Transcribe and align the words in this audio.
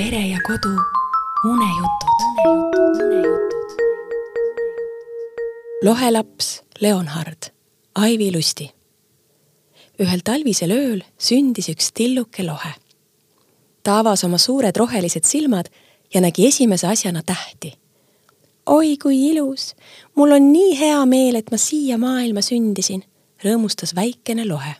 pere 0.00 0.20
ja 0.28 0.38
kodu 0.46 0.70
unejutud. 1.44 2.18
lohelaps 5.84 6.62
Leonhard, 6.80 7.52
Aivi 7.94 8.32
Lusti. 8.36 8.70
ühel 10.00 10.22
talvisel 10.24 10.72
ööl 10.72 11.02
sündis 11.18 11.68
üks 11.68 11.92
tilluke 11.92 12.46
lohe. 12.46 12.72
ta 13.82 13.98
avas 13.98 14.24
oma 14.24 14.38
suured 14.38 14.76
rohelised 14.76 15.24
silmad 15.24 15.68
ja 16.14 16.20
nägi 16.20 16.46
esimese 16.46 16.86
asjana 16.86 17.22
tähti 17.22 17.74
oi 18.66 18.96
kui 19.02 19.30
ilus, 19.30 19.74
mul 20.14 20.32
on 20.32 20.52
nii 20.52 20.78
hea 20.78 21.04
meel, 21.06 21.36
et 21.36 21.50
ma 21.50 21.58
siia 21.58 21.98
maailma 21.98 22.40
sündisin, 22.40 23.04
rõõmustas 23.44 23.92
väikene 23.94 24.48
lohe. 24.48 24.74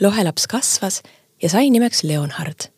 lohelaps 0.00 0.46
kasvas 0.46 1.02
ja 1.42 1.48
sai 1.48 1.70
nimeks 1.70 2.04
Leonhard. 2.04 2.73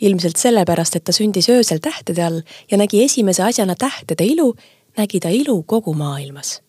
Ilmselt 0.00 0.36
sellepärast, 0.36 0.96
et 0.96 1.04
ta 1.04 1.12
sündis 1.12 1.48
öösel 1.48 1.78
tähtede 1.82 2.24
all 2.24 2.40
ja 2.70 2.76
nägi 2.76 3.04
esimese 3.04 3.42
asjana 3.42 3.74
tähtede 3.74 4.24
ilu, 4.24 4.54
nägi 4.96 5.20
ta 5.20 5.28
ilu 5.28 5.62
kogu 5.62 5.94
maailmas. 5.94 6.60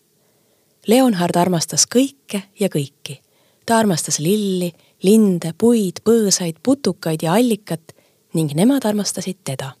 Leonhard 0.86 1.36
armastas 1.36 1.86
kõike 1.86 2.42
ja 2.60 2.68
kõiki. 2.68 3.20
ta 3.66 3.76
armastas 3.76 4.18
lilli, 4.18 4.72
linde, 5.02 5.52
puid, 5.58 6.00
põõsaid, 6.04 6.56
putukaid 6.62 7.22
ja 7.22 7.34
allikat 7.34 7.92
ning 8.34 8.54
nemad 8.54 8.84
armastasid 8.84 9.36
teda. 9.44 9.72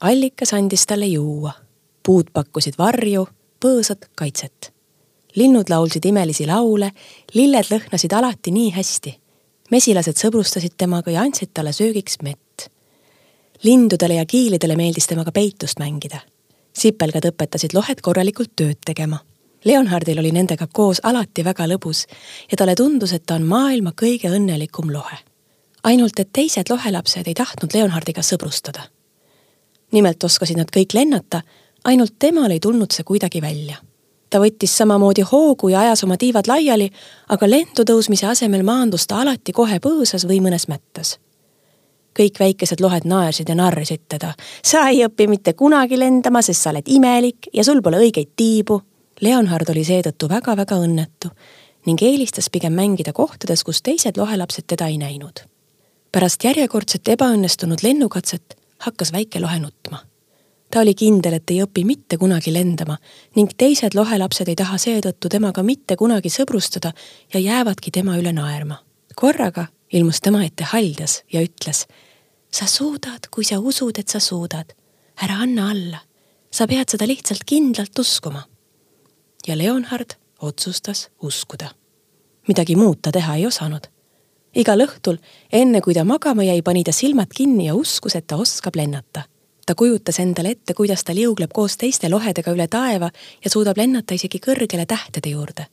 allikas 0.00 0.52
andis 0.52 0.86
talle 0.86 1.06
juua 1.06 1.52
puud 2.06 2.30
pakkusid 2.32 2.78
varju, 2.78 3.26
põõsad 3.60 4.08
kaitset. 4.16 4.72
linnud 5.36 5.68
laulsid 5.70 6.04
imelisi 6.04 6.46
laule, 6.46 6.90
lilled 7.34 7.68
lõhnasid 7.70 8.14
alati 8.16 8.50
nii 8.50 8.70
hästi. 8.74 9.12
mesilased 9.70 10.16
sõbrustasid 10.18 10.74
temaga 10.76 11.10
ja 11.10 11.22
andsid 11.22 11.50
talle 11.54 11.72
söögiks 11.72 12.18
mett. 12.22 12.49
Lindudele 13.62 14.14
ja 14.14 14.26
kiilidele 14.26 14.76
meeldis 14.76 15.06
temaga 15.06 15.32
peitust 15.32 15.78
mängida. 15.78 16.20
sipelgad 16.72 17.24
õpetasid 17.26 17.74
lohed 17.74 18.00
korralikult 18.00 18.52
tööd 18.56 18.78
tegema. 18.86 19.18
Leonhardil 19.64 20.18
oli 20.18 20.30
nendega 20.32 20.66
koos 20.72 21.00
alati 21.02 21.44
väga 21.44 21.66
lõbus 21.66 22.06
ja 22.50 22.56
talle 22.56 22.74
tundus, 22.74 23.12
et 23.12 23.26
ta 23.26 23.34
on 23.34 23.42
maailma 23.42 23.92
kõige 24.02 24.30
õnnelikum 24.30 24.92
lohe. 24.92 25.18
ainult 25.82 26.18
et 26.18 26.28
teised 26.32 26.70
lohelapsed 26.70 27.26
ei 27.26 27.34
tahtnud 27.34 27.74
Leonhardiga 27.74 28.22
sõbrustada. 28.22 28.80
nimelt 29.92 30.24
oskasid 30.24 30.56
nad 30.56 30.70
kõik 30.70 30.94
lennata 30.94 31.42
ainult 31.84 32.14
temal 32.18 32.50
ei 32.50 32.60
tulnud 32.60 32.90
see 32.90 33.04
kuidagi 33.04 33.42
välja. 33.42 33.76
ta 34.30 34.38
võttis 34.38 34.76
samamoodi 34.76 35.22
hoogu 35.22 35.68
ja 35.68 35.80
ajas 35.80 36.04
oma 36.04 36.16
tiivad 36.16 36.46
laiali, 36.46 36.90
aga 37.28 37.50
lendu 37.50 37.82
tõusmise 37.82 38.26
asemel 38.26 38.62
maandus 38.62 39.06
ta 39.06 39.20
alati 39.20 39.52
kohe 39.52 39.78
põõsas 39.78 40.26
või 40.28 40.40
mõnes 40.40 40.68
mättas. 40.68 41.18
Kõik 42.18 42.40
väikesed 42.40 42.80
lohed 42.80 43.06
naersid 43.08 43.48
ja 43.48 43.54
narrisid 43.54 44.06
teda. 44.08 44.34
sa 44.64 44.88
ei 44.88 45.04
õpi 45.06 45.28
mitte 45.28 45.52
kunagi 45.52 45.98
lendama, 45.98 46.42
sest 46.42 46.62
sa 46.62 46.70
oled 46.70 46.88
imelik 46.88 47.48
ja 47.52 47.64
sul 47.64 47.82
pole 47.82 47.98
õigeid 47.98 48.32
tiibu. 48.36 48.82
Leonhard 49.20 49.68
oli 49.68 49.84
seetõttu 49.84 50.28
väga-väga 50.28 50.76
õnnetu 50.80 51.30
ning 51.86 52.02
eelistas 52.02 52.50
pigem 52.50 52.72
mängida 52.72 53.12
kohtades, 53.12 53.64
kus 53.64 53.82
teised 53.82 54.16
lohelapsed 54.16 54.66
teda 54.66 54.86
ei 54.86 54.98
näinud. 54.98 55.40
pärast 56.12 56.44
järjekordset 56.44 57.08
ebaõnnestunud 57.08 57.82
lennukatset 57.82 58.56
hakkas 58.78 59.12
väike 59.12 59.40
lohe 59.40 59.58
nutma 59.58 60.10
ta 60.70 60.80
oli 60.80 60.94
kindel, 60.94 61.34
et 61.34 61.50
ei 61.50 61.62
õpi 61.64 61.84
mitte 61.84 62.18
kunagi 62.18 62.52
lendama 62.52 62.96
ning 63.36 63.50
teised 63.58 63.94
lohelapsed 63.94 64.48
ei 64.48 64.56
taha 64.56 64.78
seetõttu 64.78 65.28
temaga 65.28 65.62
mitte 65.62 65.96
kunagi 65.96 66.30
sõbrustada 66.30 66.92
ja 67.34 67.40
jäävadki 67.40 67.90
tema 67.90 68.16
üle 68.18 68.32
naerma. 68.32 68.78
korraga 69.16 69.66
ilmus 69.92 70.20
tema 70.20 70.44
ette 70.44 70.64
haljas 70.64 71.22
ja 71.32 71.40
ütles. 71.42 71.86
sa 72.52 72.66
suudad, 72.66 73.28
kui 73.30 73.44
sa 73.44 73.58
usud, 73.58 73.98
et 73.98 74.08
sa 74.08 74.20
suudad. 74.20 74.72
ära 75.22 75.34
anna 75.42 75.70
alla. 75.70 75.98
sa 76.50 76.66
pead 76.66 76.88
seda 76.88 77.06
lihtsalt 77.06 77.44
kindlalt 77.46 77.98
uskuma. 77.98 78.42
ja 79.46 79.58
Leonhard 79.58 80.14
otsustas 80.40 81.08
uskuda. 81.22 81.70
midagi 82.48 82.76
muud 82.76 82.98
ta 83.02 83.12
teha 83.12 83.36
ei 83.36 83.46
osanud. 83.46 83.86
igal 84.54 84.80
õhtul, 84.80 85.18
enne 85.52 85.80
kui 85.80 85.94
ta 85.94 86.04
magama 86.04 86.42
jäi, 86.42 86.62
pani 86.62 86.84
ta 86.84 86.92
silmad 86.92 87.28
kinni 87.34 87.66
ja 87.66 87.74
uskus, 87.74 88.14
et 88.14 88.26
ta 88.26 88.36
oskab 88.36 88.76
lennata 88.76 89.22
ta 89.70 89.74
kujutas 89.74 90.18
endale 90.18 90.50
ette, 90.50 90.74
kuidas 90.74 91.04
ta 91.04 91.14
liugleb 91.14 91.52
koos 91.54 91.76
teiste 91.78 92.08
lohedega 92.10 92.50
üle 92.50 92.66
taeva 92.66 93.10
ja 93.44 93.50
suudab 93.50 93.78
lennata 93.78 94.16
isegi 94.18 94.40
kõrgele 94.42 94.86
tähtede 94.86 95.30
juurde. 95.30 95.66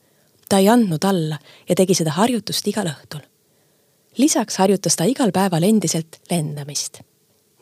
ta 0.49 0.57
ei 0.57 0.69
andnud 0.69 1.03
alla 1.03 1.39
ja 1.69 1.75
tegi 1.75 1.93
seda 1.93 2.11
harjutust 2.11 2.67
igal 2.67 2.87
õhtul. 2.87 3.25
Lisaks 4.17 4.57
harjutas 4.57 4.95
ta 4.95 5.05
igal 5.05 5.31
päeval 5.31 5.63
endiselt 5.63 6.19
lendamist. 6.31 7.01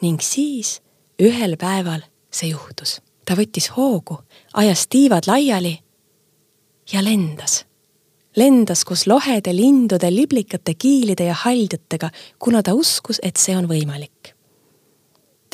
ning 0.01 0.21
siis 0.21 0.81
ühel 1.21 1.57
päeval 1.57 2.01
see 2.31 2.49
juhtus. 2.49 3.01
ta 3.25 3.33
võttis 3.35 3.71
hoogu, 3.77 4.19
ajas 4.53 4.87
tiivad 4.87 5.27
laiali 5.27 5.79
ja 6.93 7.03
lendas. 7.03 7.65
lendas 8.35 8.85
koos 8.85 9.07
lohede, 9.07 9.55
lindude, 9.55 10.11
liblikate, 10.15 10.73
kiilide 10.73 11.25
ja 11.25 11.33
haldjatega, 11.33 12.09
kuna 12.39 12.63
ta 12.63 12.73
uskus, 12.73 13.19
et 13.23 13.37
see 13.37 13.57
on 13.57 13.67
võimalik 13.67 14.35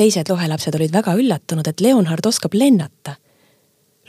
teised 0.02 0.30
lohelapsed 0.30 0.76
olid 0.76 0.94
väga 0.94 1.14
üllatunud, 1.20 1.68
et 1.68 1.82
Leonhard 1.82 2.26
oskab 2.26 2.56
lennata. 2.58 3.16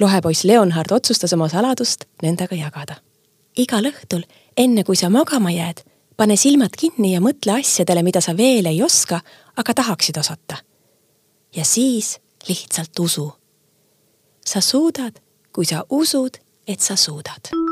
lohepoiss 0.01 0.45
Leonhard 0.45 0.93
otsustas 0.93 1.33
oma 1.33 1.49
saladust 1.49 2.05
nendega 2.23 2.57
jagada. 2.57 2.95
igal 3.57 3.85
õhtul, 3.85 4.23
enne 4.57 4.85
kui 4.85 4.97
sa 4.97 5.11
magama 5.11 5.51
jääd, 5.51 5.83
pane 6.23 6.37
silmad 6.39 6.77
kinni 6.79 7.17
ja 7.17 7.21
mõtle 7.23 7.57
asjadele, 7.59 8.05
mida 8.07 8.21
sa 8.23 8.37
veel 8.39 8.69
ei 8.71 8.79
oska, 8.85 9.19
aga 9.59 9.75
tahaksid 9.75 10.21
osata. 10.23 10.61
ja 11.57 11.65
siis 11.65 12.21
lihtsalt 12.49 12.99
usu. 12.99 13.33
sa 14.47 14.61
suudad, 14.61 15.19
kui 15.53 15.67
sa 15.67 15.85
usud, 15.91 16.39
et 16.67 16.81
sa 16.81 16.97
suudad 16.97 17.72